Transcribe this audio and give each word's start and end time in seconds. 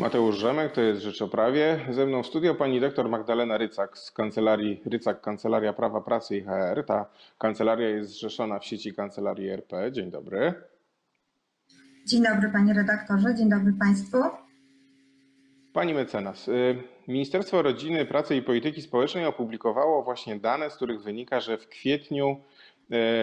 Mateusz 0.00 0.36
Rzemek, 0.36 0.72
to 0.72 0.80
jest 0.80 1.02
Rzecz 1.02 1.22
o 1.22 1.28
Prawie. 1.28 1.80
Ze 1.90 2.06
mną 2.06 2.22
w 2.22 2.26
studio 2.26 2.54
pani 2.54 2.80
doktor 2.80 3.08
Magdalena 3.08 3.58
Rycak 3.58 3.98
z 3.98 4.10
kancelarii 4.10 4.82
Rycak 4.86 5.20
Kancelaria 5.20 5.72
Prawa 5.72 6.00
Pracy 6.00 6.36
i 6.36 6.42
HR. 6.42 6.84
Ta 6.86 7.06
kancelaria 7.38 7.88
jest 7.88 8.10
zrzeszona 8.10 8.58
w 8.58 8.64
sieci 8.64 8.94
kancelarii 8.94 9.48
RP. 9.48 9.92
Dzień 9.92 10.10
dobry. 10.10 10.54
Dzień 12.06 12.22
dobry 12.22 12.50
panie 12.52 12.74
redaktorze, 12.74 13.34
dzień 13.34 13.48
dobry 13.50 13.72
państwu. 13.72 14.18
Pani 15.72 15.94
mecenas, 15.94 16.48
y, 16.48 16.82
Ministerstwo 17.08 17.62
Rodziny, 17.62 18.06
Pracy 18.06 18.36
i 18.36 18.42
Polityki 18.42 18.82
Społecznej 18.82 19.26
opublikowało 19.26 20.02
właśnie 20.02 20.38
dane, 20.38 20.70
z 20.70 20.76
których 20.76 21.02
wynika, 21.02 21.40
że 21.40 21.58
w 21.58 21.68
kwietniu 21.68 22.36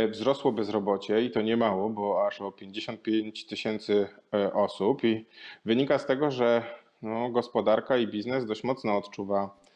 wzrosło 0.09 0.51
bezrobocie 0.51 1.21
i 1.21 1.31
to 1.31 1.41
nie 1.41 1.57
mało, 1.57 1.89
bo 1.89 2.27
aż 2.27 2.41
o 2.41 2.51
55 2.51 3.45
tysięcy 3.45 4.07
y, 4.35 4.53
osób 4.53 5.03
i 5.03 5.25
wynika 5.65 5.99
z 5.99 6.05
tego, 6.05 6.31
że 6.31 6.63
no, 7.01 7.29
gospodarka 7.29 7.97
i 7.97 8.07
biznes 8.07 8.45
dość 8.45 8.63
mocno 8.63 8.97
odczuwa 8.97 9.67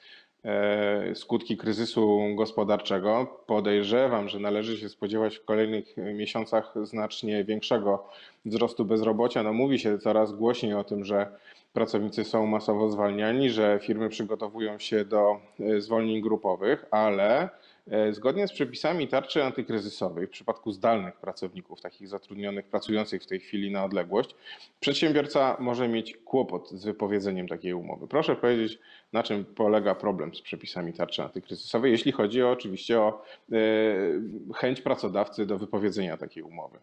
skutki 1.13 1.57
kryzysu 1.57 2.19
gospodarczego. 2.35 3.41
Podejrzewam, 3.47 4.29
że 4.29 4.39
należy 4.39 4.77
się 4.77 4.89
spodziewać 4.89 5.37
w 5.37 5.45
kolejnych 5.45 5.97
miesiącach 5.97 6.73
znacznie 6.83 7.43
większego 7.43 8.09
wzrostu 8.45 8.85
bezrobocia. 8.85 9.43
No, 9.43 9.53
mówi 9.53 9.79
się 9.79 9.97
coraz 9.97 10.31
głośniej 10.31 10.73
o 10.73 10.83
tym, 10.83 11.05
że 11.05 11.31
pracownicy 11.73 12.23
są 12.23 12.45
masowo 12.45 12.89
zwalniani, 12.89 13.49
że 13.49 13.79
firmy 13.81 14.09
przygotowują 14.09 14.79
się 14.79 15.05
do 15.05 15.39
e, 15.59 15.81
zwolnień 15.81 16.21
grupowych, 16.21 16.85
ale 16.91 17.41
e, 17.43 17.49
zgodnie 18.11 18.47
z 18.47 18.51
przepisami 18.51 19.07
tarczy 19.07 19.43
antykryzysowej, 19.43 20.27
w 20.27 20.29
przypadku 20.29 20.71
zdalnych 20.71 21.15
pracowników, 21.15 21.81
takich 21.81 22.07
zatrudnionych, 22.07 22.65
pracujących 22.65 23.23
w 23.23 23.27
tej 23.27 23.39
chwili 23.39 23.71
na 23.71 23.85
odległość, 23.85 24.35
przedsiębiorca 24.79 25.57
może 25.59 25.87
mieć 25.87 26.17
kłopot 26.17 26.69
z 26.69 26.85
wypowiedzeniem 26.85 27.47
takiej 27.47 27.73
umowy. 27.73 28.07
Proszę 28.07 28.35
powiedzieć, 28.35 28.79
na 29.13 29.23
czym 29.23 29.45
polega 29.45 29.95
problem 29.95 30.35
z 30.35 30.41
przepisami 30.41 30.93
tarczy 30.93 31.23
antykryzysowej, 31.23 31.91
jeśli 31.91 32.11
chodzi 32.11 32.43
oczywiście 32.43 32.99
o 32.99 33.23
e, 33.51 33.55
chęć 34.55 34.81
pracodawcy 34.81 35.45
do 35.45 35.57
wypowiedzenia 35.57 36.17
takiej 36.17 36.43
umowy. 36.43 36.79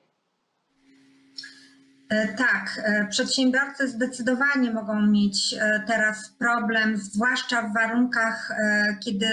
E, 2.08 2.28
tak, 2.28 2.80
e, 2.84 3.06
przedsiębiorcy 3.06 3.88
zdecydowanie 3.88 4.70
mogą 4.70 5.06
mieć 5.06 5.54
e, 5.54 5.82
teraz 5.86 6.28
problem, 6.38 6.96
zwłaszcza 6.96 7.62
w 7.62 7.74
warunkach, 7.74 8.56
kiedy 9.04 9.28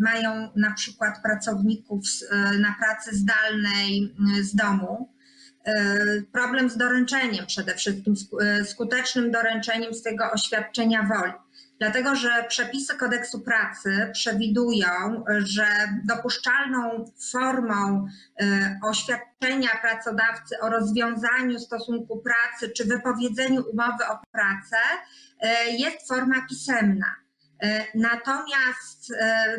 mają 0.00 0.48
na 0.56 0.74
przykład 0.74 1.22
pracowników 1.22 2.04
na 2.60 2.74
pracy 2.78 3.16
zdalnej 3.16 4.14
z 4.40 4.54
domu. 4.54 5.12
Problem 6.32 6.70
z 6.70 6.76
doręczeniem 6.76 7.46
przede 7.46 7.74
wszystkim, 7.74 8.14
skutecznym 8.64 9.30
doręczeniem 9.30 9.94
swojego 9.94 10.30
oświadczenia 10.30 11.02
woli. 11.02 11.32
Dlatego, 11.78 12.16
że 12.16 12.44
przepisy 12.48 12.96
kodeksu 12.96 13.40
pracy 13.40 14.10
przewidują, 14.12 15.24
że 15.38 15.66
dopuszczalną 16.04 17.12
formą 17.32 18.06
e, 18.40 18.80
oświadczenia 18.82 19.68
pracodawcy 19.82 20.60
o 20.60 20.68
rozwiązaniu 20.68 21.58
stosunku 21.58 22.22
pracy 22.22 22.72
czy 22.72 22.84
wypowiedzeniu 22.84 23.64
umowy 23.72 24.06
o 24.06 24.18
pracę 24.32 24.76
e, 25.40 25.70
jest 25.70 26.08
forma 26.08 26.46
pisemna. 26.48 27.14
E, 27.62 27.84
natomiast 27.94 29.12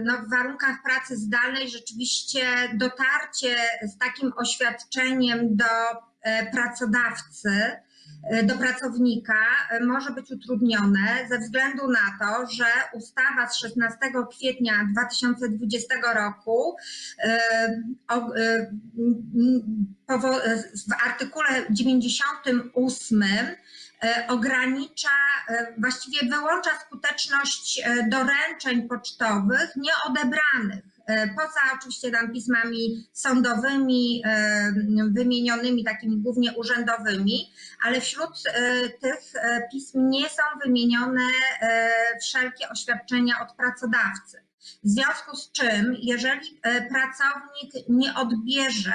no, 0.03 0.17
w 0.17 0.29
warunkach 0.29 0.83
pracy 0.83 1.17
zdalnej 1.17 1.69
rzeczywiście 1.69 2.45
dotarcie 2.73 3.55
z 3.81 3.97
takim 3.97 4.33
oświadczeniem 4.37 5.55
do 5.55 5.65
pracodawcy 6.51 7.79
do 8.43 8.57
pracownika 8.57 9.33
e, 9.69 9.79
może 9.79 10.11
być 10.11 10.31
utrudnione 10.31 11.27
ze 11.29 11.39
względu 11.39 11.87
na 11.87 12.17
to, 12.19 12.47
że 12.51 12.65
ustawa 12.93 13.47
z 13.47 13.57
16 13.57 13.97
kwietnia 14.31 14.73
2020 14.91 15.95
roku 16.15 16.75
e, 17.23 17.83
w 20.87 20.93
artykule 21.05 21.65
98 21.69 23.23
ogranicza, 24.27 25.09
właściwie 25.77 26.29
wyłącza 26.29 26.69
skuteczność 26.85 27.83
doręczeń 28.09 28.87
pocztowych 28.87 29.75
nieodebranych. 29.75 30.83
E, 30.85 30.88
poza 31.35 31.59
oczywiście 31.77 32.11
tam 32.11 32.33
pismami 32.33 33.07
sądowymi, 33.13 34.21
e, 34.25 34.71
wymienionymi 35.11 35.83
takimi 35.83 36.17
głównie 36.17 36.53
urzędowymi, 36.53 37.53
ale 37.83 38.01
wśród 38.01 38.29
e, 38.47 38.89
tych 38.89 39.33
pism 39.71 40.09
nie 40.09 40.29
są 40.29 40.43
wymienione 40.65 41.21
wszelkie 42.21 42.69
oświadczenia 42.69 43.33
od 43.41 43.55
pracodawcy. 43.55 44.43
W 44.83 44.89
związku 44.89 45.35
z 45.35 45.51
czym, 45.51 45.95
jeżeli 46.01 46.61
pracownik 46.63 47.89
nie 47.89 48.15
odbierze 48.15 48.93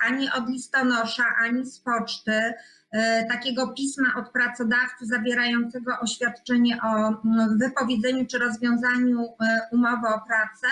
ani 0.00 0.30
od 0.30 0.48
listonosza, 0.48 1.24
ani 1.42 1.66
z 1.66 1.78
poczty 1.78 2.54
takiego 3.28 3.68
pisma 3.68 4.14
od 4.16 4.30
pracodawcy 4.30 5.06
zawierającego 5.06 5.92
oświadczenie 6.00 6.78
o 6.82 7.22
wypowiedzeniu 7.58 8.26
czy 8.26 8.38
rozwiązaniu 8.38 9.28
umowy 9.72 10.06
o 10.08 10.20
pracę, 10.26 10.68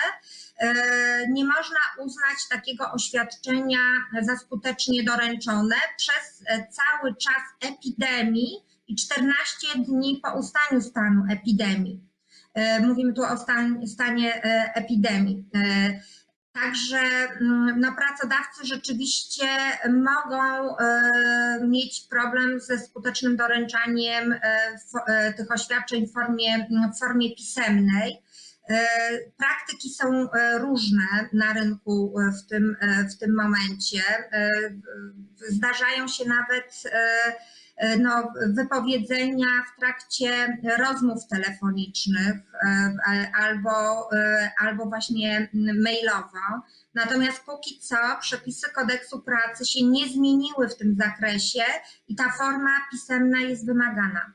E, 0.57 1.27
nie 1.29 1.45
można 1.45 1.79
uznać 2.05 2.37
takiego 2.49 2.91
oświadczenia 2.91 3.79
za 4.21 4.37
skutecznie 4.37 5.03
doręczone 5.03 5.75
przez 5.97 6.43
e, 6.47 6.67
cały 6.67 7.15
czas 7.15 7.71
epidemii 7.71 8.49
i 8.87 8.95
14 8.95 9.67
dni 9.75 10.21
po 10.23 10.39
ustaniu 10.39 10.81
stanu 10.81 11.23
epidemii. 11.29 12.03
E, 12.53 12.79
mówimy 12.79 13.13
tu 13.13 13.23
o 13.23 13.37
stan, 13.37 13.87
stanie 13.87 14.43
epidemii. 14.73 15.45
Także 16.61 16.99
no, 17.77 17.95
pracodawcy 17.95 18.65
rzeczywiście 18.65 19.45
mogą 19.89 20.75
mieć 21.61 22.07
problem 22.09 22.59
ze 22.59 22.79
skutecznym 22.79 23.37
doręczaniem 23.37 24.35
tych 25.37 25.51
oświadczeń 25.51 26.07
w 26.07 26.13
formie, 26.13 26.67
w 26.95 26.99
formie 26.99 27.35
pisemnej. 27.35 28.21
E, 28.69 28.87
praktyki 29.37 29.89
są 29.89 30.31
e, 30.31 30.57
różne 30.59 31.29
na 31.33 31.53
rynku 31.53 32.13
e, 32.19 32.31
w 32.31 32.49
tym, 32.49 32.75
w 33.11 33.17
tym 33.19 33.35
momencie. 33.35 34.01
Zdarzają 35.49 36.07
się 36.07 36.25
nawet 36.25 36.83
no, 37.99 38.33
wypowiedzenia 38.55 39.45
w 39.73 39.79
trakcie 39.79 40.57
rozmów 40.77 41.27
telefonicznych 41.27 42.35
albo, 43.39 44.09
albo 44.59 44.85
właśnie 44.85 45.49
mailowo. 45.83 46.61
Natomiast 46.93 47.45
póki 47.45 47.79
co 47.79 47.95
przepisy 48.21 48.71
kodeksu 48.75 49.21
pracy 49.21 49.65
się 49.65 49.85
nie 49.85 50.07
zmieniły 50.07 50.69
w 50.69 50.77
tym 50.77 50.95
zakresie 50.95 51.63
i 52.07 52.15
ta 52.15 52.31
forma 52.31 52.69
pisemna 52.91 53.41
jest 53.41 53.65
wymagana. 53.65 54.33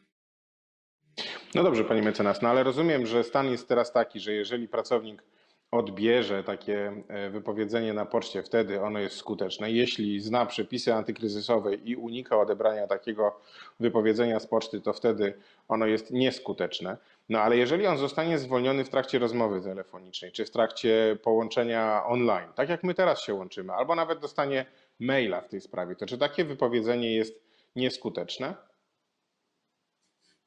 No 1.55 1.63
dobrze, 1.63 1.85
pani 1.85 2.03
mecenas, 2.03 2.43
no 2.43 2.49
ale 2.49 2.63
rozumiem, 2.63 3.07
że 3.07 3.25
stan 3.25 3.47
jest 3.47 3.69
teraz 3.69 3.93
taki, 3.93 4.21
że 4.21 4.33
jeżeli 4.33 4.69
pracownik 4.69 5.23
odbierze 5.73 6.45
takie 6.45 6.93
e, 7.09 7.31
wypowiedzenie 7.31 7.93
na 7.93 8.07
poczcie, 8.07 8.43
wtedy 8.43 8.81
ono 8.81 8.99
jest 8.99 9.17
skuteczne. 9.17 9.71
Jeśli 9.71 10.21
zna 10.21 10.47
przepisy 10.47 10.95
antykryzysowe 10.95 11.75
i 11.75 11.97
unika 11.97 12.39
odebrania 12.39 12.87
takiego 12.87 13.41
wypowiedzenia 13.81 14.41
z 14.41 14.47
poczty, 14.47 14.81
to 14.81 14.93
wtedy 14.93 15.35
ono 15.69 15.87
jest 15.87 16.11
nieskuteczne. 16.11 16.97
No 17.29 17.41
ale 17.41 17.57
jeżeli 17.57 17.87
on 17.87 17.99
zostanie 17.99 18.39
zwolniony 18.39 18.85
w 18.85 18.89
trakcie 18.89 19.19
rozmowy 19.19 19.61
telefonicznej, 19.61 20.33
czy 20.33 20.45
w 20.45 20.51
trakcie 20.51 21.19
połączenia 21.23 22.03
online, 22.07 22.53
tak 22.55 22.69
jak 22.69 22.85
my 22.85 22.95
teraz 22.95 23.23
się 23.23 23.35
łączymy, 23.35 23.73
albo 23.73 23.95
nawet 23.95 24.19
dostanie 24.19 24.67
maila 25.01 25.41
w 25.41 25.49
tej 25.49 25.61
sprawie, 25.61 25.97
to 25.97 26.07
czy 26.07 26.19
takie 26.19 26.45
wypowiedzenie 26.45 27.15
jest 27.15 27.43
nieskuteczne? 27.77 28.55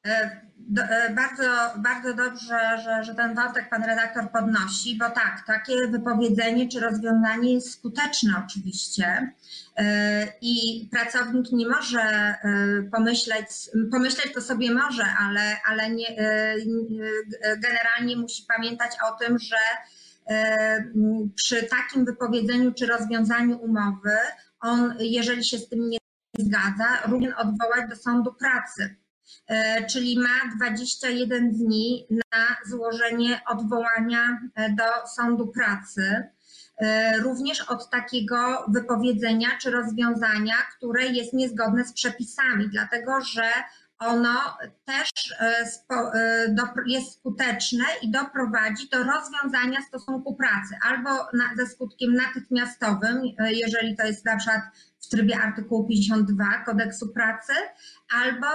E, 0.06 0.40
e, 0.78 1.14
bardzo, 1.14 1.44
bardzo 1.76 2.14
dobrze, 2.14 2.58
że, 2.84 3.04
że 3.04 3.14
ten 3.14 3.34
wątek 3.34 3.70
pan 3.70 3.84
redaktor 3.84 4.30
podnosi, 4.30 4.98
bo 4.98 5.10
tak, 5.10 5.42
takie 5.46 5.88
wypowiedzenie 5.88 6.68
czy 6.68 6.80
rozwiązanie 6.80 7.54
jest 7.54 7.72
skuteczne 7.72 8.42
oczywiście 8.46 9.32
e, 9.76 10.26
i 10.40 10.88
pracownik 10.92 11.52
nie 11.52 11.68
może 11.68 12.34
pomyśleć, 12.92 13.46
pomyśleć 13.90 14.34
to 14.34 14.40
sobie 14.40 14.70
może, 14.74 15.04
ale, 15.20 15.56
ale 15.66 15.90
nie, 15.90 16.06
generalnie 17.58 18.16
musi 18.16 18.42
pamiętać 18.48 18.90
o 19.08 19.24
tym, 19.24 19.38
że 19.38 19.56
przy 21.34 21.62
takim 21.62 22.04
wypowiedzeniu 22.04 22.72
czy 22.72 22.86
rozwiązaniu 22.86 23.58
umowy, 23.58 24.16
on, 24.60 24.94
jeżeli 25.00 25.44
się 25.44 25.58
z 25.58 25.68
tym 25.68 25.88
nie 25.88 25.98
zgadza, 26.38 26.86
również 27.06 27.34
odwołać 27.34 27.90
do 27.90 27.96
sądu 27.96 28.34
pracy 28.34 28.96
czyli 29.90 30.18
ma 30.18 30.56
21 30.56 31.52
dni 31.52 32.06
na 32.10 32.56
złożenie 32.66 33.40
odwołania 33.48 34.40
e, 34.54 34.70
do 34.70 35.08
sądu 35.16 35.46
pracy. 35.46 36.28
E, 36.78 37.18
również 37.18 37.60
od 37.60 37.90
takiego 37.90 38.64
wypowiedzenia 38.68 39.48
czy 39.60 39.70
rozwiązania, 39.70 40.54
które 40.76 41.06
jest 41.06 41.32
niezgodne 41.32 41.84
z 41.84 41.92
przepisami, 41.92 42.68
dlatego 42.68 43.20
że 43.20 43.50
ono 43.98 44.56
też 44.84 45.10
e, 45.40 45.66
e, 46.14 46.54
jest 46.86 47.12
skuteczne 47.12 47.84
i 48.02 48.10
doprowadzi 48.10 48.88
do 48.88 48.98
rozwiązania 48.98 49.82
stosunku 49.82 50.34
pracy 50.34 50.74
albo 50.82 51.10
ze 51.56 51.66
skutkiem 51.66 52.14
natychmiastowym, 52.14 53.22
e, 53.38 53.52
jeżeli 53.52 53.96
to 53.96 54.06
jest 54.06 54.24
na 54.24 54.36
przykład 54.36 54.62
w 55.00 55.08
trybie 55.08 55.38
artykułu 55.38 55.88
52 55.88 56.64
kodeksu 56.66 57.08
pracy, 57.08 57.52
albo 58.14 58.46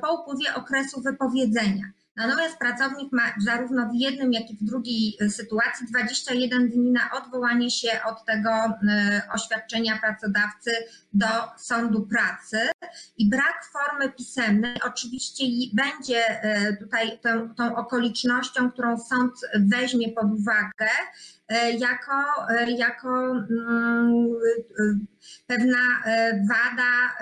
po 0.00 0.20
upływie 0.20 0.54
okresu 0.54 1.02
wypowiedzenia. 1.02 1.84
Natomiast 2.16 2.58
pracownik 2.58 3.12
ma 3.12 3.22
zarówno 3.44 3.88
w 3.88 3.94
jednym, 3.94 4.32
jak 4.32 4.50
i 4.50 4.56
w 4.56 4.64
drugiej 4.64 5.16
y, 5.22 5.30
sytuacji 5.30 5.86
21 5.86 6.70
dni 6.70 6.90
na 6.92 7.10
odwołanie 7.12 7.70
się 7.70 7.88
od 8.06 8.24
tego 8.24 8.50
y, 8.50 9.32
oświadczenia 9.32 9.98
pracodawcy 9.98 10.70
do 11.12 11.26
sądu 11.56 12.06
pracy. 12.06 12.58
I 13.18 13.28
brak 13.28 13.64
formy 13.72 14.12
pisemnej 14.12 14.76
oczywiście 14.86 15.44
będzie 15.72 16.44
y, 16.44 16.76
tutaj 16.76 17.18
tą, 17.18 17.54
tą 17.54 17.76
okolicznością, 17.76 18.70
którą 18.70 18.98
sąd 18.98 19.32
weźmie 19.54 20.12
pod 20.12 20.26
uwagę 20.32 20.90
jako, 21.78 22.12
jako 22.66 23.30
mm, 23.30 24.28
pewna 25.46 26.02
wada 26.48 27.16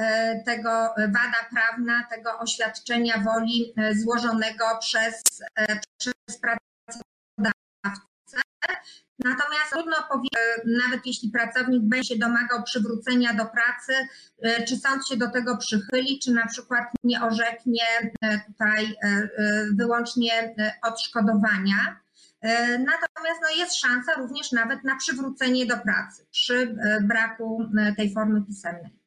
tego, 0.44 0.70
wada 0.96 1.48
prawna 1.50 2.06
tego 2.10 2.38
oświadczenia 2.38 3.18
woli 3.18 3.74
złożonego 3.94 4.64
przez, 4.80 5.22
przez 5.98 6.38
pracodawcę. 6.40 7.02
Natomiast 9.24 9.70
trudno 9.72 9.96
powiedzieć, 10.08 10.32
nawet 10.82 11.06
jeśli 11.06 11.30
pracownik 11.30 11.82
będzie 11.82 12.08
się 12.08 12.18
domagał 12.18 12.62
przywrócenia 12.62 13.34
do 13.34 13.46
pracy, 13.46 13.92
e, 14.42 14.64
czy 14.64 14.76
sąd 14.76 15.08
się 15.08 15.16
do 15.16 15.30
tego 15.30 15.56
przychyli, 15.56 16.18
czy 16.18 16.32
na 16.32 16.46
przykład 16.46 16.84
nie 17.04 17.22
orzeknie 17.22 17.84
e, 18.22 18.40
tutaj 18.46 18.96
e, 19.04 19.28
wyłącznie 19.74 20.54
odszkodowania. 20.82 22.00
Natomiast 22.78 23.40
no 23.42 23.50
jest 23.56 23.76
szansa 23.76 24.14
również 24.14 24.52
nawet 24.52 24.84
na 24.84 24.96
przywrócenie 24.96 25.66
do 25.66 25.76
pracy 25.76 26.26
przy 26.30 26.76
braku 27.02 27.64
tej 27.96 28.12
formy 28.12 28.42
pisemnej. 28.42 29.02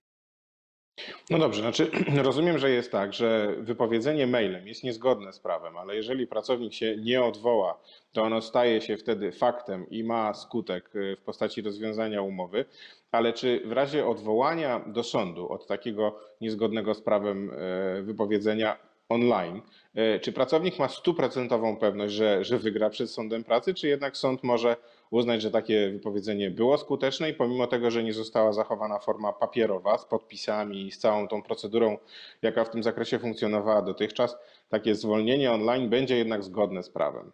No 1.29 1.37
dobrze, 1.37 1.61
znaczy 1.61 1.91
rozumiem, 2.23 2.57
że 2.57 2.71
jest 2.71 2.91
tak, 2.91 3.13
że 3.13 3.55
wypowiedzenie 3.59 4.27
mailem 4.27 4.67
jest 4.67 4.83
niezgodne 4.83 5.33
z 5.33 5.39
prawem, 5.39 5.77
ale 5.77 5.95
jeżeli 5.95 6.27
pracownik 6.27 6.73
się 6.73 6.97
nie 6.97 7.23
odwoła, 7.23 7.79
to 8.11 8.23
ono 8.23 8.41
staje 8.41 8.81
się 8.81 8.97
wtedy 8.97 9.31
faktem 9.31 9.89
i 9.89 10.03
ma 10.03 10.33
skutek 10.33 10.89
w 10.93 11.21
postaci 11.25 11.61
rozwiązania 11.61 12.21
umowy, 12.21 12.65
ale 13.11 13.33
czy 13.33 13.61
w 13.65 13.71
razie 13.71 14.07
odwołania 14.07 14.79
do 14.79 15.03
sądu 15.03 15.49
od 15.49 15.67
takiego 15.67 16.19
niezgodnego 16.41 16.93
z 16.93 17.01
prawem 17.01 17.51
wypowiedzenia 18.03 18.77
online, 19.09 19.61
y, 19.97 20.19
czy 20.19 20.33
pracownik 20.33 20.79
ma 20.79 20.87
stuprocentową 20.87 21.77
pewność, 21.77 22.13
że, 22.13 22.43
że 22.43 22.59
wygra 22.59 22.89
przed 22.89 23.11
sądem 23.11 23.43
pracy, 23.43 23.73
czy 23.73 23.87
jednak 23.87 24.17
sąd 24.17 24.43
może 24.43 24.75
uznać, 25.11 25.41
że 25.41 25.51
takie 25.51 25.89
wypowiedzenie 25.91 26.51
było 26.51 26.77
skuteczne 26.77 27.29
i 27.29 27.33
pomimo 27.33 27.67
tego, 27.67 27.91
że 27.91 28.03
nie 28.03 28.13
została 28.13 28.53
zachowana 28.53 28.99
forma 28.99 29.33
papierowa 29.33 29.97
z 29.97 30.05
podpisami 30.05 30.87
i 30.87 30.91
z 30.91 30.99
całą 30.99 31.27
tą 31.27 31.41
procedurą, 31.41 31.97
jaka 32.41 32.63
w 32.63 32.69
tym 32.69 32.83
zakresie 32.83 33.19
funkcjonowała 33.19 33.81
dotychczas, 33.81 34.37
takie 34.69 34.95
zwolnienie 34.95 35.51
online 35.51 35.89
będzie 35.89 36.17
jednak 36.17 36.43
zgodne 36.43 36.83
z 36.83 36.89
prawem. 36.89 37.31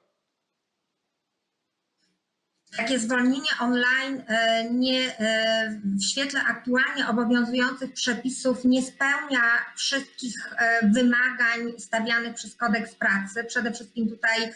Takie 2.77 2.99
zwolnienie 2.99 3.49
online 3.59 4.23
e, 4.27 4.69
nie, 4.69 5.19
e, 5.19 5.79
w 5.83 6.03
świetle 6.03 6.43
aktualnie 6.43 7.07
obowiązujących 7.07 7.93
przepisów 7.93 8.65
nie 8.65 8.81
spełnia 8.81 9.41
wszystkich 9.75 10.35
e, 10.57 10.87
wymagań 10.87 11.73
stawianych 11.77 12.33
przez 12.33 12.55
kodeks 12.55 12.95
pracy. 12.95 13.43
Przede 13.43 13.71
wszystkim 13.71 14.09
tutaj 14.09 14.53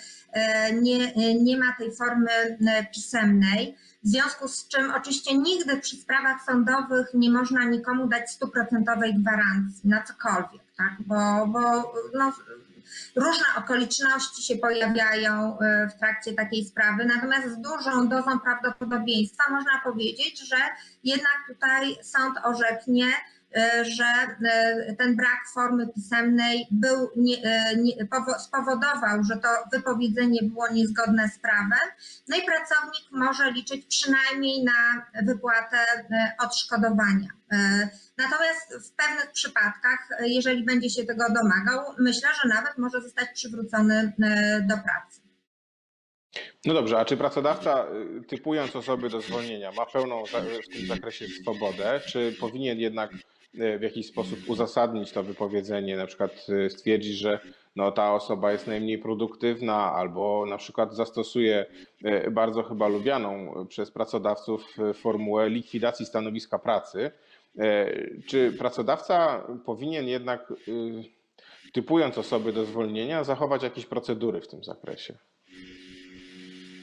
nie, 0.81 1.13
nie 1.35 1.57
ma 1.57 1.75
tej 1.77 1.95
formy 1.95 2.57
pisemnej. 2.93 3.75
W 4.03 4.07
związku 4.07 4.47
z 4.47 4.67
czym 4.67 4.91
oczywiście 4.91 5.37
nigdy 5.37 5.77
przy 5.77 5.95
sprawach 5.95 6.45
sądowych 6.45 7.07
nie 7.13 7.31
można 7.31 7.63
nikomu 7.63 8.07
dać 8.07 8.31
stuprocentowej 8.31 9.13
gwarancji 9.13 9.89
na 9.89 10.03
cokolwiek, 10.03 10.61
tak? 10.77 10.95
bo, 10.99 11.47
bo 11.47 11.93
no, 12.13 12.33
Różne 13.15 13.45
okoliczności 13.57 14.43
się 14.43 14.55
pojawiają 14.55 15.59
e, 15.59 15.87
w 15.87 15.99
trakcie 15.99 16.33
takiej 16.33 16.65
sprawy, 16.65 17.05
natomiast 17.05 17.47
z 17.47 17.61
dużą 17.61 18.07
dozą 18.07 18.39
prawdopodobieństwa 18.39 19.43
można 19.51 19.81
powiedzieć, 19.83 20.49
że 20.49 20.57
jednak 21.03 21.37
tutaj 21.47 21.97
sąd 22.03 22.37
orzeknie, 22.43 23.05
e, 23.55 23.85
że 23.85 24.05
e, 24.05 24.95
ten 24.95 25.15
brak 25.15 25.39
formy 25.53 25.87
pisemnej 25.95 26.67
był, 26.71 27.09
nie, 27.15 27.37
nie, 27.77 27.93
spowodował, 28.39 29.23
że 29.23 29.37
to 29.37 29.49
wypowiedzenie 29.71 30.39
było 30.43 30.67
niezgodne 30.71 31.29
z 31.29 31.39
prawem, 31.39 31.89
no 32.27 32.37
i 32.37 32.41
pracownik 32.41 33.11
może 33.11 33.51
liczyć 33.51 33.85
przynajmniej 33.85 34.63
na 34.63 35.05
wypłatę 35.25 35.77
odszkodowania. 36.39 37.34
Natomiast 38.17 38.89
w 38.89 38.95
pewnych 38.95 39.31
przypadkach, 39.31 40.09
jeżeli 40.19 40.65
będzie 40.65 40.89
się 40.89 41.05
tego 41.05 41.23
domagał, 41.33 41.95
myślę, 41.99 42.29
że 42.43 42.49
nawet 42.49 42.77
może 42.77 43.01
zostać 43.01 43.29
przywrócony 43.33 44.13
e, 44.23 44.61
do 44.61 44.75
pracy. 44.77 45.25
No 46.65 46.73
dobrze, 46.73 46.99
a 46.99 47.05
czy 47.05 47.17
pracodawca, 47.17 47.85
y, 48.21 48.23
typując 48.27 48.75
osoby 48.75 49.09
do 49.09 49.21
zwolnienia, 49.21 49.71
ma 49.71 49.85
pełną 49.85 50.23
w 50.25 50.73
tym 50.73 50.87
zakresie 50.87 51.27
swobodę, 51.27 52.01
czy 52.07 52.35
powinien 52.39 52.79
jednak 52.79 53.13
y, 53.13 53.79
w 53.79 53.81
jakiś 53.81 54.07
sposób 54.07 54.39
uzasadnić 54.47 55.11
to 55.11 55.23
wypowiedzenie, 55.23 55.97
na 55.97 56.07
przykład 56.07 56.47
y, 56.49 56.69
stwierdzić, 56.69 57.17
że 57.17 57.39
no, 57.75 57.91
ta 57.91 58.13
osoba 58.13 58.51
jest 58.51 58.67
najmniej 58.67 58.97
produktywna, 58.97 59.93
albo 59.93 60.45
na 60.49 60.57
przykład 60.57 60.95
zastosuje 60.95 61.65
bardzo 62.31 62.63
chyba 62.63 62.87
lubianą 62.87 63.53
przez 63.69 63.91
pracodawców 63.91 64.77
formułę 64.93 65.49
likwidacji 65.49 66.05
stanowiska 66.05 66.59
pracy, 66.59 67.11
E, 67.11 67.34
czy 68.27 68.51
pracodawca 68.51 69.47
powinien 69.65 70.07
jednak, 70.07 70.51
y, 70.67 71.03
typując 71.73 72.17
osoby 72.17 72.53
do 72.53 72.65
zwolnienia, 72.65 73.23
zachować 73.23 73.63
jakieś 73.63 73.85
procedury 73.85 74.41
w 74.41 74.47
tym 74.47 74.63
zakresie? 74.63 75.17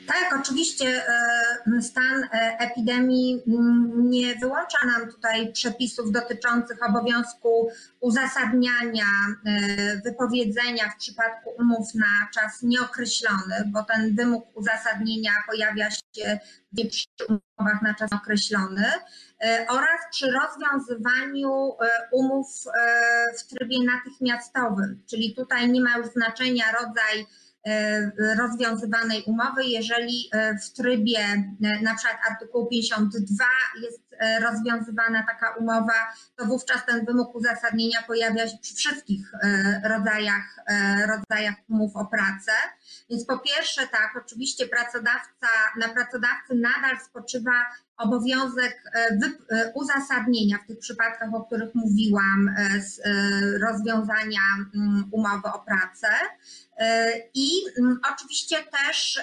Tak, 0.07 0.41
oczywiście 0.41 0.87
e, 0.87 1.83
stan 1.83 2.25
e, 2.25 2.57
epidemii 2.59 3.43
mm, 3.49 4.11
nie 4.11 4.35
wyłącza 4.35 4.87
nam 4.87 5.11
tutaj 5.11 5.53
przepisów 5.53 6.13
dotyczących 6.13 6.79
obowiązku 6.89 7.69
uzasadniania 8.01 9.05
wypowiedzenia 10.05 10.91
w 10.91 10.97
przypadku 10.97 11.51
umów 11.59 11.95
na 11.95 12.29
czas 12.35 12.63
nieokreślony, 12.63 13.55
bo 13.67 13.83
ten 13.83 14.17
wymóg 14.17 14.57
uzasadnienia 14.57 15.31
pojawia 15.47 15.91
się 15.91 16.39
przy 16.91 17.07
umowach 17.29 17.83
na 17.83 17.95
czas 17.95 18.13
określony. 18.13 18.85
E, 19.43 19.67
oraz 19.69 20.01
przy 20.11 20.27
rozwiązywaniu 20.31 21.73
e, 21.81 22.09
umów 22.13 22.47
e, 22.75 23.39
w 23.39 23.47
trybie 23.47 23.77
natychmiastowym, 23.85 25.03
czyli 25.11 25.35
tutaj 25.35 25.71
nie 25.71 25.81
ma 25.81 25.97
już 25.99 26.07
znaczenia 26.07 26.65
rodzaj 26.73 27.27
rozwiązywanej 28.39 29.23
umowy, 29.27 29.65
jeżeli 29.65 30.31
w 30.65 30.73
trybie 30.73 31.19
na 31.83 31.95
przykład 31.95 32.19
artykułu 32.31 32.67
52 32.67 33.45
jest 33.83 34.03
rozwiązywana 34.43 35.23
taka 35.27 35.55
umowa, 35.55 36.13
to 36.37 36.45
wówczas 36.47 36.87
ten 36.87 37.07
wymóg 37.07 37.35
uzasadnienia 37.35 38.03
pojawia 38.07 38.49
się 38.49 38.59
przy 38.59 38.75
wszystkich 38.75 39.33
rodzajach, 39.85 40.57
rodzajach 41.09 41.55
umów 41.69 41.97
o 41.97 42.07
pracę. 42.07 42.53
Więc 43.11 43.27
po 43.27 43.39
pierwsze 43.39 43.87
tak, 43.87 44.11
oczywiście 44.25 44.69
pracodawca, 44.69 45.49
na 45.77 45.89
pracodawcy 45.89 46.55
nadal 46.55 47.01
spoczywa 47.05 47.53
obowiązek 47.97 48.83
e, 48.95 49.19
e, 49.51 49.73
uzasadnienia 49.75 50.59
w 50.65 50.67
tych 50.67 50.79
przypadkach, 50.79 51.35
o 51.35 51.45
których 51.45 51.75
mówiłam, 51.75 52.49
e, 52.49 52.81
rozwiązania 53.59 54.41
mm, 54.75 55.05
umowy 55.11 55.49
o 55.55 55.59
pracę. 55.59 56.09
I 57.35 57.49
mm, 57.79 58.01
oczywiście 58.15 58.57
też 58.57 59.21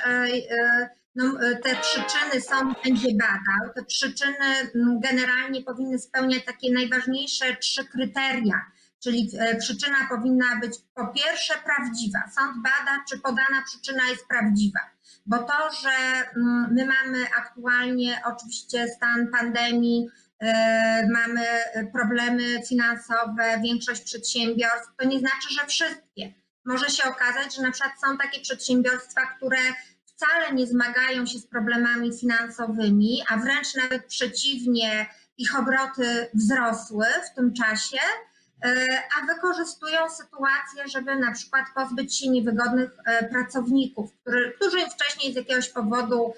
no, 1.15 1.33
te 1.63 1.75
przyczyny 1.75 2.41
sąd 2.41 2.77
będzie 2.83 3.07
badał. 3.15 3.73
Te 3.75 3.83
przyczyny 3.83 4.45
mm, 4.75 4.99
generalnie 4.99 5.63
powinny 5.63 5.99
spełniać 5.99 6.45
takie 6.45 6.73
najważniejsze 6.73 7.55
trzy 7.55 7.85
kryteria. 7.85 8.65
Czyli 9.03 9.31
przyczyna 9.59 9.97
powinna 10.09 10.59
być 10.61 10.73
po 10.95 11.07
pierwsze 11.07 11.53
prawdziwa. 11.65 12.19
Sąd 12.35 12.63
bada, 12.63 13.03
czy 13.09 13.19
podana 13.19 13.63
przyczyna 13.65 14.03
jest 14.09 14.27
prawdziwa 14.27 14.79
bo 15.29 15.37
to, 15.37 15.71
że 15.81 15.89
mm, 16.35 16.73
my 16.73 16.85
mamy 16.85 17.25
aktualnie 17.37 18.21
oczywiście 18.25 18.87
stan 18.87 19.27
pandemii, 19.27 20.09
e, 20.39 21.07
mamy 21.07 21.45
problemy 21.93 22.43
finansowe, 22.67 23.59
większość 23.63 24.01
przedsiębiorstw, 24.01 24.95
to 24.97 25.07
nie 25.07 25.19
znaczy, 25.19 25.53
że 25.59 25.67
wszystkie. 25.67 26.33
Może 26.65 26.89
się 26.89 27.03
okazać, 27.09 27.55
że 27.55 27.61
na 27.61 27.71
przykład 27.71 27.93
są 28.01 28.17
takie 28.17 28.41
przedsiębiorstwa, 28.41 29.21
które 29.37 29.57
wcale 30.05 30.53
nie 30.53 30.67
zmagają 30.67 31.25
się 31.25 31.39
z 31.39 31.47
problemami 31.47 32.19
finansowymi, 32.19 33.23
a 33.29 33.37
wręcz 33.37 33.75
nawet 33.75 34.05
przeciwnie, 34.05 35.05
ich 35.37 35.59
obroty 35.59 36.29
wzrosły 36.33 37.05
w 37.31 37.35
tym 37.35 37.53
czasie, 37.53 37.99
a 39.17 39.25
wykorzystują 39.25 40.09
sytuację, 40.09 40.87
żeby 40.87 41.15
na 41.15 41.31
przykład 41.31 41.65
pozbyć 41.75 42.17
się 42.17 42.29
niewygodnych 42.29 42.91
pracowników, 43.31 44.11
którzy, 44.55 44.79
wcześniej 44.89 45.33
z 45.33 45.35
jakiegoś 45.35 45.69
powodu 45.69 46.33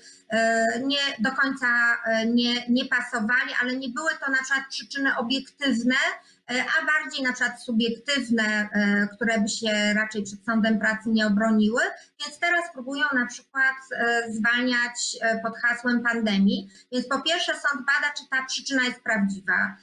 nie 0.84 1.00
do 1.20 1.32
końca 1.32 1.68
nie, 2.28 2.68
nie 2.70 2.86
pasowali, 2.86 3.52
ale 3.62 3.76
nie 3.76 3.90
były 3.90 4.10
to 4.26 4.32
na 4.32 4.38
przykład 4.44 4.66
przyczyny 4.70 5.18
obiektywne, 5.18 5.96
E, 5.96 6.31
a 6.60 6.86
bardziej 6.86 7.24
na 7.24 7.34
przykład 7.34 7.64
subiektywne, 7.64 8.44
e, 8.44 9.08
które 9.16 9.40
by 9.40 9.50
się 9.50 9.94
raczej 9.94 10.24
przed 10.24 10.46
sądem 10.46 10.80
pracy 10.80 11.10
nie 11.10 11.28
obroniły, 11.28 11.82
więc 12.26 12.40
teraz 12.40 12.72
próbują 12.74 13.06
na 13.14 13.26
przykład 13.26 13.76
e, 13.92 14.32
zwalniać 14.32 15.18
pod 15.44 15.58
hasłem 15.58 16.04
pandemii. 16.04 16.70
Więc 16.92 17.08
po 17.08 17.22
pierwsze 17.22 17.54
sąd 17.54 17.86
bada, 17.86 18.14
czy 18.18 18.30
ta 18.30 18.46
przyczyna 18.46 18.84
jest 18.84 19.04
prawdziwa. 19.04 19.78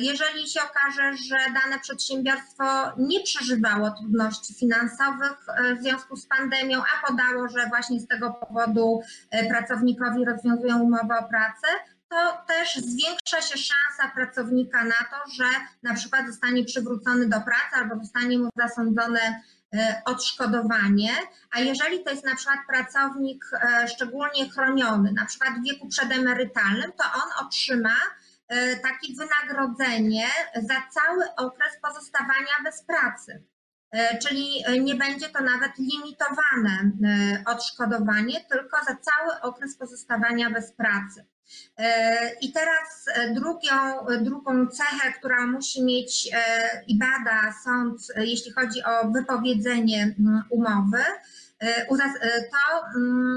Jeżeli 0.00 0.48
się 0.48 0.60
okaże, 0.62 1.16
że 1.16 1.36
dane 1.36 1.78
przedsiębiorstwo 1.80 2.64
nie 2.98 3.20
przeżywało 3.20 3.90
trudności 3.90 4.54
finansowych 4.54 5.46
w 5.78 5.82
związku 5.82 6.16
z 6.16 6.26
pandemią, 6.26 6.82
a 6.82 7.06
podało, 7.06 7.48
że 7.48 7.66
właśnie 7.68 8.00
z 8.00 8.06
tego 8.06 8.30
powodu 8.30 9.02
pracownikowi 9.48 10.24
rozwiązują 10.24 10.82
umowę 10.82 11.18
o 11.18 11.28
pracę, 11.28 11.66
to 12.08 12.44
też 12.46 12.74
zwiększa 12.74 13.42
się 13.42 13.58
szansa 13.58 14.14
pracownika 14.14 14.84
na 14.84 14.90
to, 15.10 15.30
że 15.30 15.44
na 15.82 15.94
przykład 15.94 16.26
zostanie 16.26 16.64
przywrócony 16.64 17.28
do 17.28 17.40
pracy 17.40 17.74
albo 17.74 17.96
zostanie 17.96 18.38
mu 18.38 18.48
zasądzone 18.56 19.42
e, 19.74 20.02
odszkodowanie, 20.04 21.12
a 21.50 21.60
jeżeli 21.60 22.04
to 22.04 22.10
jest 22.10 22.24
na 22.24 22.36
przykład 22.36 22.58
pracownik 22.68 23.44
e, 23.52 23.88
szczególnie 23.88 24.50
chroniony, 24.50 25.12
na 25.12 25.24
przykład 25.24 25.50
w 25.58 25.64
wieku 25.64 25.88
przedemerytalnym, 25.88 26.92
to 26.92 27.04
on 27.04 27.46
otrzyma 27.46 27.96
e, 28.48 28.76
takie 28.76 29.08
wynagrodzenie 29.18 30.26
za 30.54 30.82
cały 30.90 31.34
okres 31.36 31.72
pozostawania 31.82 32.54
bez 32.64 32.82
pracy. 32.82 33.42
Czyli 34.22 34.64
nie 34.80 34.94
będzie 34.94 35.28
to 35.28 35.42
nawet 35.42 35.72
limitowane 35.78 36.90
odszkodowanie, 37.46 38.44
tylko 38.50 38.76
za 38.84 38.96
cały 38.96 39.40
okres 39.40 39.76
pozostawania 39.76 40.50
bez 40.50 40.72
pracy. 40.72 41.26
E, 41.78 42.30
I 42.40 42.52
teraz 42.52 43.08
e, 43.14 43.30
drugą, 43.34 44.06
drugą 44.20 44.66
cechę, 44.66 45.12
która 45.12 45.46
musi 45.46 45.84
mieć 45.84 46.28
e, 46.32 46.84
i 46.86 46.98
bada 46.98 47.54
sąd, 47.64 48.00
jeśli 48.16 48.52
chodzi 48.52 48.84
o 48.84 49.10
wypowiedzenie 49.10 50.14
umowy, 50.50 51.04
to 52.28 52.84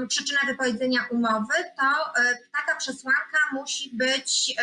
przyczyna 0.08 0.40
wypowiedzenia 0.46 1.06
umowy, 1.10 1.54
to 1.76 2.12
taka 2.58 2.78
przesłanka 2.78 3.38
musi 3.52 3.90
być 3.96 4.56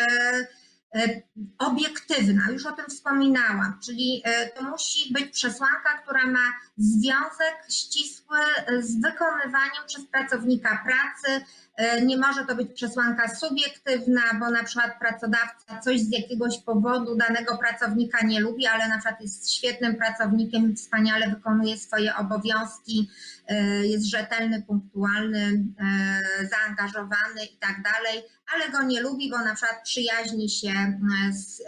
obiektywna, 1.58 2.50
już 2.50 2.66
o 2.66 2.72
tym 2.72 2.86
wspominałam, 2.86 3.78
czyli 3.84 4.22
to 4.56 4.62
musi 4.62 5.12
być 5.12 5.32
przesłanka, 5.32 5.98
która 6.02 6.26
ma 6.26 6.52
związek 6.78 7.56
ścisły 7.68 8.38
z 8.80 9.00
wykonywaniem 9.00 9.86
przez 9.86 10.06
pracownika 10.06 10.84
pracy. 10.84 11.44
E, 11.76 12.02
nie 12.02 12.16
może 12.16 12.44
to 12.44 12.54
być 12.54 12.72
przesłanka 12.72 13.28
subiektywna, 13.28 14.20
bo 14.40 14.50
na 14.50 14.64
przykład 14.64 14.98
pracodawca 14.98 15.78
coś 15.84 16.00
z 16.00 16.12
jakiegoś 16.12 16.58
powodu 16.58 17.16
danego 17.16 17.58
pracownika 17.58 18.26
nie 18.26 18.40
lubi, 18.40 18.66
ale 18.66 18.88
na 18.88 18.98
przykład 18.98 19.20
jest 19.20 19.52
świetnym 19.52 19.96
pracownikiem, 19.96 20.76
wspaniale 20.76 21.28
wykonuje 21.28 21.78
swoje 21.78 22.16
obowiązki, 22.16 23.10
e, 23.48 23.86
jest 23.86 24.06
rzetelny, 24.06 24.62
punktualny, 24.62 25.64
e, 25.80 26.46
zaangażowany 26.46 27.44
i 27.54 27.56
tak 27.56 27.82
dalej, 27.82 28.22
ale 28.54 28.70
go 28.70 28.82
nie 28.82 29.00
lubi, 29.00 29.30
bo 29.30 29.38
na 29.38 29.54
przykład 29.54 29.82
przyjaźni 29.84 30.50
się 30.50 31.00
z, 31.32 31.62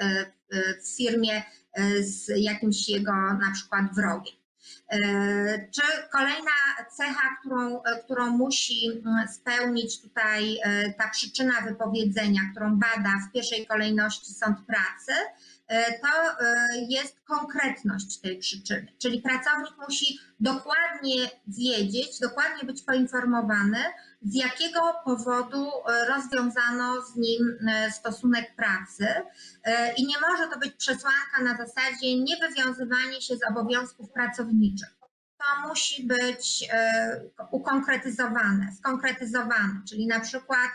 w 0.85 0.97
firmie 0.97 1.43
z 2.01 2.29
jakimś 2.37 2.89
jego 2.89 3.13
na 3.13 3.53
przykład 3.55 3.95
wrogiem. 3.95 4.39
E, 4.91 5.69
czy 5.71 5.83
kolejna 6.13 6.51
cecha, 6.97 7.37
którą, 7.41 7.83
e, 7.83 8.03
którą 8.05 8.31
musi 8.31 9.03
mm, 9.07 9.29
spełnić 9.29 10.03
tutaj 10.03 10.59
e, 10.63 10.93
ta 10.93 11.09
przyczyna 11.09 11.61
wypowiedzenia, 11.61 12.41
którą 12.51 12.77
bada 12.77 13.11
w 13.29 13.33
pierwszej 13.33 13.67
kolejności 13.67 14.35
sąd 14.35 14.59
pracy, 14.67 15.13
to 16.03 16.45
jest 16.89 17.21
konkretność 17.21 18.21
tej 18.21 18.39
przyczyny. 18.39 18.93
Czyli 18.99 19.23
pracownik 19.23 19.75
musi 19.89 20.19
dokładnie 20.41 21.31
wiedzieć, 21.47 22.21
dokładnie 22.21 22.65
być 22.65 22.83
poinformowany, 22.83 23.79
z 24.23 24.35
jakiego 24.35 24.81
powodu 25.05 25.67
e, 25.67 26.05
rozwiązano 26.09 27.03
z 27.03 27.17
nim 27.17 27.59
e, 27.69 27.91
stosunek 27.91 28.57
pracy 28.57 29.07
e, 29.65 29.95
i 29.95 30.07
nie 30.07 30.21
może 30.21 30.49
to 30.49 30.59
być 30.59 30.73
przesłanka 30.75 31.43
na 31.43 31.57
zasadzie 31.57 32.21
niewywiązywanie 32.21 33.21
się 33.21 33.37
z 33.37 33.51
obowiązków 33.51 34.11
pracowniczych. 34.11 34.89
To 35.39 35.69
musi 35.69 36.07
być 36.07 36.69
ukonkretyzowane, 37.51 38.73
skonkretyzowane, 38.79 39.83
czyli 39.89 40.07
na 40.07 40.21
przykład 40.21 40.71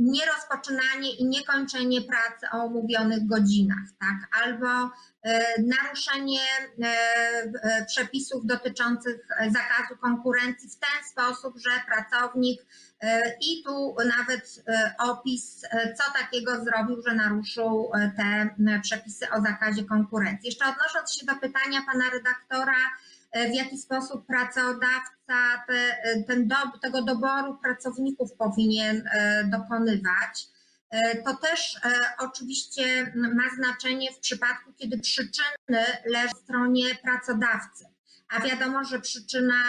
nierozpoczynanie 0.00 1.16
i 1.16 1.24
niekończenie 1.24 2.02
pracy 2.02 2.46
o 2.52 2.66
umówionych 2.66 3.26
godzinach, 3.26 3.86
tak? 4.00 4.42
albo 4.42 4.90
naruszenie 5.58 6.40
przepisów 7.86 8.46
dotyczących 8.46 9.16
zakazu 9.28 9.96
konkurencji 10.00 10.70
w 10.70 10.78
ten 10.78 11.04
sposób, 11.10 11.54
że 11.58 11.70
pracownik 11.86 12.66
i 13.40 13.62
tu 13.64 13.96
nawet 14.18 14.64
opis, 14.98 15.62
co 15.70 16.12
takiego 16.12 16.64
zrobił, 16.64 17.02
że 17.06 17.14
naruszył 17.14 17.90
te 18.16 18.50
przepisy 18.82 19.30
o 19.30 19.40
zakazie 19.40 19.84
konkurencji. 19.84 20.46
Jeszcze 20.48 20.64
odnosząc 20.64 21.12
się 21.12 21.26
do 21.26 21.34
pytania 21.34 21.80
pana 21.86 22.04
redaktora, 22.12 22.76
w 23.44 23.54
jaki 23.54 23.78
sposób 23.78 24.26
pracodawca 24.26 25.64
te, 25.66 25.96
ten 26.26 26.48
do, 26.48 26.56
tego 26.82 27.02
doboru 27.02 27.58
pracowników 27.58 28.32
powinien 28.32 29.08
e, 29.12 29.44
dokonywać. 29.44 30.46
E, 30.90 31.22
to 31.22 31.34
też 31.34 31.76
e, 31.76 31.90
oczywiście 32.18 33.12
ma 33.16 33.42
znaczenie 33.56 34.12
w 34.12 34.18
przypadku, 34.18 34.72
kiedy 34.72 34.98
przyczyny 34.98 35.84
leżą 36.06 36.28
w 36.34 36.38
stronie 36.38 36.84
pracodawcy. 37.02 37.84
A 38.28 38.40
wiadomo, 38.40 38.84
że 38.84 39.00
przyczyna 39.00 39.62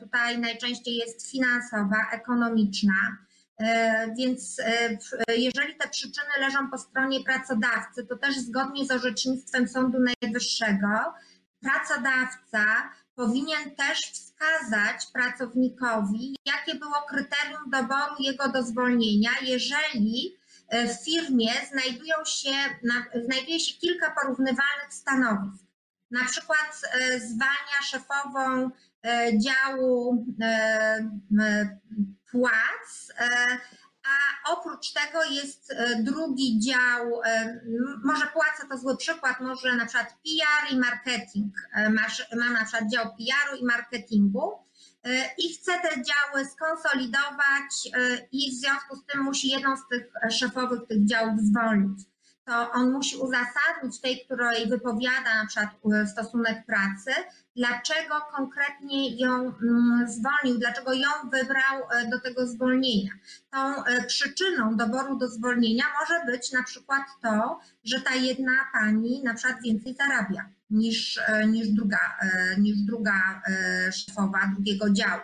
tutaj 0.00 0.38
najczęściej 0.38 0.96
jest 0.96 1.30
finansowa, 1.30 1.96
ekonomiczna. 2.12 3.16
Więc 4.18 4.56
jeżeli 5.36 5.76
te 5.76 5.88
przyczyny 5.88 6.28
leżą 6.40 6.70
po 6.70 6.78
stronie 6.78 7.24
pracodawcy, 7.24 8.06
to 8.06 8.16
też 8.16 8.38
zgodnie 8.38 8.86
z 8.86 8.90
orzecznictwem 8.90 9.68
Sądu 9.68 9.98
Najwyższego, 9.98 10.88
pracodawca 11.60 12.90
powinien 13.18 13.74
też 13.76 13.98
wskazać 14.00 15.06
pracownikowi, 15.12 16.36
jakie 16.46 16.74
było 16.74 17.02
kryterium 17.08 17.70
doboru 17.70 18.14
jego 18.18 18.48
do 18.48 18.62
zwolnienia, 18.62 19.30
jeżeli 19.42 20.36
e, 20.68 20.88
w 20.88 21.04
firmie 21.04 21.50
znajdują 21.72 22.16
się, 22.26 22.50
znajduje 23.24 23.60
się 23.60 23.78
kilka 23.80 24.10
porównywalnych 24.10 24.94
stanowisk. 24.94 25.64
Na 26.10 26.24
przykład 26.24 26.80
e, 26.92 27.20
zwalnia 27.20 27.82
szefową 27.90 28.70
e, 29.02 29.38
działu 29.38 30.26
płac, 32.30 33.12
a 34.08 34.52
oprócz 34.52 34.92
tego 34.92 35.24
jest 35.24 35.70
e, 35.70 36.02
drugi 36.02 36.58
dział, 36.58 37.22
e, 37.24 37.60
może 38.04 38.26
płaca 38.26 38.68
to 38.70 38.78
zły 38.78 38.96
przykład, 38.96 39.40
może 39.40 39.76
na 39.76 39.86
przykład 39.86 40.08
PR 40.08 40.72
i 40.72 40.78
marketing. 40.78 41.54
E, 41.74 41.90
Masz, 41.90 42.26
ma 42.36 42.50
na 42.50 42.64
przykład 42.64 42.90
dział 42.90 43.04
PR-u 43.04 43.56
i 43.56 43.64
marketingu 43.64 44.68
i 45.38 45.54
chce 45.54 45.72
te 45.72 45.88
działy 45.88 46.46
skonsolidować 46.46 47.88
i 48.32 48.50
w 48.50 48.54
związku 48.54 48.96
z 48.96 49.04
tym 49.06 49.22
musi 49.22 49.48
jedną 49.48 49.76
z 49.76 49.88
tych 49.90 50.12
szefowych 50.30 50.80
tych 50.88 51.04
działów 51.06 51.40
zwolnić 51.40 52.00
to 52.48 52.72
on 52.72 52.92
musi 52.92 53.16
uzasadnić 53.16 54.00
tej, 54.00 54.24
której 54.24 54.68
wypowiada 54.68 55.34
na 55.42 55.46
przykład 55.46 55.70
e, 55.94 56.06
stosunek 56.06 56.66
pracy, 56.66 57.10
dlaczego 57.56 58.14
konkretnie 58.36 59.16
ją 59.16 59.34
mm, 59.34 60.06
zwolnił, 60.08 60.58
dlaczego 60.58 60.92
ją 60.92 61.08
wybrał 61.32 61.76
e, 61.90 62.10
do 62.10 62.20
tego 62.20 62.46
zwolnienia. 62.46 63.12
Tą 63.50 63.84
e, 63.84 64.04
przyczyną 64.04 64.76
doboru 64.76 65.18
do 65.18 65.28
zwolnienia 65.28 65.84
może 66.00 66.26
być 66.26 66.52
na 66.52 66.62
przykład 66.62 67.02
to, 67.22 67.60
że 67.84 68.00
ta 68.00 68.14
jedna 68.14 68.52
pani 68.72 69.22
na 69.22 69.34
przykład 69.34 69.62
więcej 69.62 69.94
zarabia 69.94 70.50
niż, 70.70 71.20
niż, 71.48 71.68
druga, 71.68 72.18
niż 72.58 72.78
druga 72.78 73.42
szefowa 73.92 74.38
drugiego 74.54 74.90
działu 74.90 75.22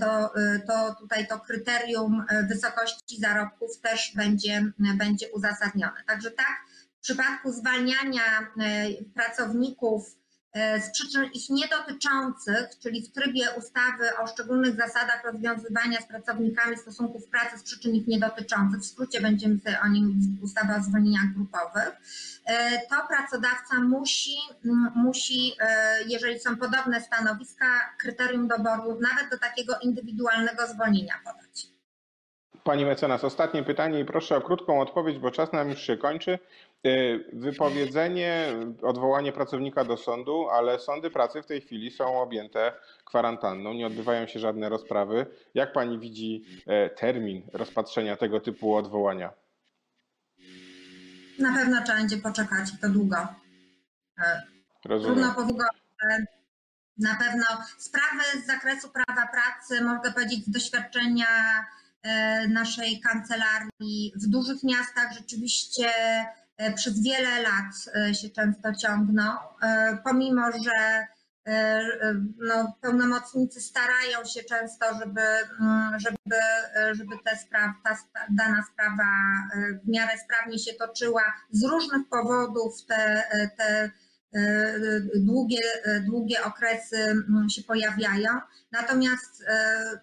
to, 0.00 0.32
to 0.66 0.94
tutaj 1.00 1.26
to 1.26 1.40
kryterium 1.40 2.24
wysokości 2.48 3.20
zarobków 3.20 3.80
też 3.80 4.12
będzie, 4.16 4.72
będzie 4.98 5.28
uzasadnione. 5.32 6.04
Także 6.06 6.30
tak, 6.30 6.56
w 7.02 7.04
przypadku 7.04 7.52
zwalniania 7.52 8.22
e, 8.40 9.04
pracowników 9.14 10.16
e, 10.52 10.80
z 10.80 10.90
przyczyn 10.90 11.24
ich 11.24 11.50
niedotyczących, 11.50 12.68
czyli 12.82 13.02
w 13.02 13.12
trybie 13.12 13.46
ustawy 13.58 14.16
o 14.18 14.26
szczególnych 14.26 14.76
zasadach 14.76 15.24
rozwiązywania 15.24 16.00
z 16.00 16.06
pracownikami 16.06 16.76
stosunków 16.76 17.26
pracy 17.26 17.58
z 17.58 17.62
przyczyn 17.62 17.94
ich 17.94 18.06
niedotyczących, 18.06 18.80
w 18.80 18.86
skrócie 18.86 19.20
będziemy 19.20 19.58
sobie 19.58 19.80
o 19.80 19.88
nim 19.88 20.38
ustawie 20.42 20.76
o 20.76 20.82
zwolnieniach 20.82 21.34
grupowych, 21.34 21.88
e, 21.88 21.96
to 22.90 22.96
pracodawca 23.08 23.80
musi, 23.80 24.36
musi, 24.94 25.52
e, 25.60 25.96
jeżeli 26.08 26.40
są 26.40 26.56
podobne 26.56 27.00
stanowiska, 27.00 27.94
kryterium 28.00 28.48
doboru 28.48 28.98
nawet 29.00 29.30
do 29.30 29.38
takiego 29.38 29.74
indywidualnego 29.82 30.66
zwolnienia 30.66 31.14
podać. 31.24 31.72
Pani 32.64 32.84
mecenas, 32.84 33.24
ostatnie 33.24 33.62
pytanie 33.62 34.00
i 34.00 34.04
proszę 34.04 34.36
o 34.36 34.40
krótką 34.40 34.80
odpowiedź, 34.80 35.18
bo 35.18 35.30
czas 35.30 35.52
nam 35.52 35.70
już 35.70 35.80
się 35.82 35.96
kończy. 35.96 36.38
Y, 36.86 37.24
Wypowiedzenie, 37.32 38.46
odwołanie 38.82 39.32
pracownika 39.32 39.84
do 39.84 39.96
sądu, 39.96 40.48
ale 40.48 40.78
sądy 40.78 41.10
pracy 41.10 41.42
w 41.42 41.46
tej 41.46 41.60
chwili 41.60 41.90
są 41.90 42.20
objęte 42.20 42.72
kwarantanną, 43.04 43.74
nie 43.74 43.86
odbywają 43.86 44.26
się 44.26 44.38
żadne 44.38 44.68
rozprawy. 44.68 45.26
Jak 45.54 45.72
pani 45.72 45.98
widzi 45.98 46.44
e, 46.66 46.90
termin 46.90 47.42
rozpatrzenia 47.52 48.16
tego 48.16 48.40
typu 48.40 48.74
odwołania? 48.74 49.41
Na 51.38 51.54
pewno 51.54 51.82
trzeba 51.82 51.98
będzie 51.98 52.18
poczekać 52.18 52.74
i 52.74 52.78
to 52.78 52.88
długo. 52.88 53.16
E, 54.18 54.42
Rozumiem. 54.84 55.14
Trudno 55.14 55.34
powiedzieć, 55.34 55.62
że 56.02 56.26
na 56.98 57.14
pewno 57.16 57.44
sprawy 57.78 58.42
z 58.42 58.46
zakresu 58.46 58.88
prawa 58.88 59.26
pracy, 59.26 59.84
mogę 59.84 60.12
powiedzieć 60.12 60.44
z 60.46 60.50
doświadczenia 60.50 61.26
e, 62.02 62.48
naszej 62.48 63.00
kancelarii 63.00 64.12
w 64.16 64.26
dużych 64.26 64.62
miastach 64.62 65.12
rzeczywiście 65.12 65.88
e, 66.56 66.72
przez 66.72 67.02
wiele 67.02 67.42
lat 67.42 67.74
się 68.14 68.30
często 68.30 68.74
ciągną, 68.74 69.36
pomimo 70.04 70.52
że 70.52 71.06
no, 72.38 72.76
pełnomocnicy 72.80 73.60
starają 73.60 74.24
się 74.24 74.42
często, 74.42 74.86
żeby, 74.98 75.20
mm, 75.60 76.00
żeby, 76.00 76.36
e, 76.76 76.94
żeby 76.94 77.14
te 77.24 77.36
spraw, 77.36 77.70
ta 77.84 77.96
dana 78.30 78.64
sprawa 78.72 79.04
e, 79.54 79.78
w 79.84 79.88
miarę 79.88 80.18
sprawnie 80.24 80.58
się 80.58 80.72
toczyła. 80.72 81.22
Z 81.50 81.64
różnych 81.64 82.08
powodów 82.08 82.86
te, 82.86 83.30
e, 83.30 83.48
te 83.56 83.90
e, 84.34 85.00
długie, 85.14 85.84
e, 85.84 86.00
długie 86.00 86.44
okresy 86.44 86.96
mm, 86.96 87.50
się 87.50 87.62
pojawiają. 87.62 88.40
Natomiast 88.72 89.44
e, 89.46 90.00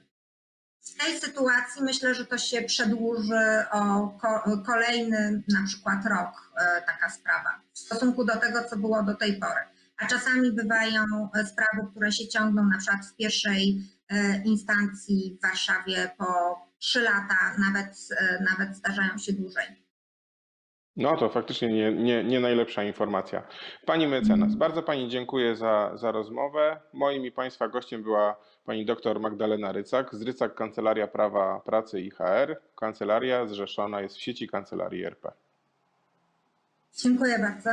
w 0.81 1.03
tej 1.05 1.19
sytuacji 1.19 1.83
myślę, 1.83 2.15
że 2.15 2.25
to 2.25 2.37
się 2.37 2.61
przedłuży 2.61 3.65
o 3.71 4.07
ko- 4.07 4.63
kolejny 4.65 5.43
na 5.47 5.67
przykład 5.67 6.05
rok 6.05 6.51
e, 6.57 6.81
taka 6.81 7.09
sprawa 7.09 7.61
w 7.73 7.79
stosunku 7.79 8.25
do 8.25 8.37
tego, 8.37 8.63
co 8.63 8.77
było 8.77 9.03
do 9.03 9.15
tej 9.15 9.39
pory. 9.39 9.78
A 9.99 10.07
czasami 10.07 10.51
bywają 10.51 11.03
e, 11.35 11.45
sprawy, 11.45 11.91
które 11.91 12.11
się 12.11 12.27
ciągną 12.27 12.65
na 12.65 12.77
przykład 12.77 13.05
w 13.05 13.15
pierwszej 13.15 13.81
e, 14.09 14.43
instancji 14.43 15.37
w 15.39 15.41
Warszawie 15.41 16.11
po 16.17 16.25
trzy 16.79 17.01
lata, 17.01 17.55
nawet, 17.59 18.07
e, 18.19 18.43
nawet 18.49 18.75
zdarzają 18.75 19.17
się 19.17 19.33
dłużej. 19.33 19.65
No 20.95 21.17
to 21.17 21.29
faktycznie 21.29 21.67
nie, 21.67 21.91
nie, 21.91 22.23
nie 22.23 22.39
najlepsza 22.39 22.83
informacja. 22.83 23.47
Pani 23.85 24.07
mecenas, 24.07 24.55
bardzo 24.55 24.83
Pani 24.83 25.09
dziękuję 25.09 25.55
za, 25.55 25.91
za 25.97 26.11
rozmowę. 26.11 26.79
Moim 26.93 27.25
i 27.25 27.31
Państwa 27.31 27.67
gościem 27.67 28.03
była 28.03 28.35
Pani 28.65 28.85
dr 28.85 29.19
Magdalena 29.19 29.71
Rycak 29.71 30.15
z 30.15 30.21
Rycak 30.21 30.55
Kancelaria 30.55 31.07
Prawa 31.07 31.59
Pracy 31.59 32.01
i 32.01 32.11
HR. 32.11 32.61
Kancelaria 32.75 33.47
zrzeszona 33.47 34.01
jest 34.01 34.15
w 34.15 34.21
sieci 34.21 34.47
Kancelarii 34.47 35.05
RP. 35.05 35.31
Dziękuję 36.97 37.39
bardzo. 37.39 37.69